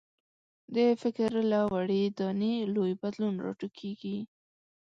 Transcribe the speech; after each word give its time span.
د 0.75 0.77
فکر 1.01 1.31
له 1.51 1.59
وړې 1.71 2.03
دانې 2.17 2.55
لوی 2.75 2.91
بدلون 3.01 3.35
راټوکېږي. 3.45 4.17